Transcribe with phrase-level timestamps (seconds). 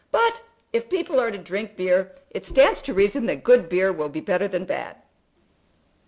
[0.09, 0.41] But
[0.73, 4.19] if people are to drink beer it stands to reason that good beer will be
[4.19, 4.95] better than bad."